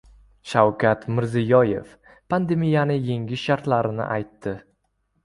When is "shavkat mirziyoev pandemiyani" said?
0.51-2.97